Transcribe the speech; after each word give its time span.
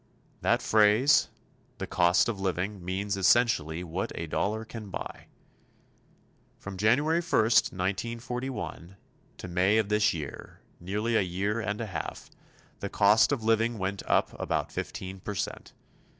That 0.41 0.63
phrase, 0.63 1.29
"the 1.77 1.85
cost 1.85 2.27
of 2.27 2.39
living," 2.39 2.83
means 2.83 3.15
essentially 3.15 3.83
what 3.83 4.11
a 4.15 4.25
dollar 4.25 4.65
can 4.65 4.89
buy. 4.89 5.27
From 6.57 6.75
January 6.75 7.21
1, 7.21 7.29
1941, 7.39 8.97
to 9.37 9.47
May 9.47 9.77
of 9.77 9.89
this 9.89 10.11
year, 10.11 10.61
nearly 10.79 11.15
a 11.15 11.21
year 11.21 11.59
and 11.59 11.79
a 11.79 11.85
half, 11.85 12.31
the 12.79 12.89
cost 12.89 13.31
of 13.31 13.43
living 13.43 13.77
went 13.77 14.01
up 14.07 14.29
about 14.39 14.71
15 14.71 15.19
percent. 15.19 15.71